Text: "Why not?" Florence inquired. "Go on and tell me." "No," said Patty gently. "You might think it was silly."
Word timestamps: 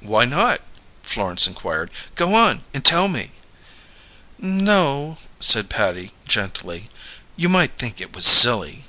"Why 0.00 0.24
not?" 0.26 0.60
Florence 1.02 1.48
inquired. 1.48 1.90
"Go 2.14 2.34
on 2.36 2.62
and 2.72 2.84
tell 2.84 3.08
me." 3.08 3.32
"No," 4.38 5.18
said 5.40 5.68
Patty 5.68 6.12
gently. 6.24 6.88
"You 7.34 7.48
might 7.48 7.72
think 7.76 8.00
it 8.00 8.12
was 8.14 8.26
silly." 8.26 8.84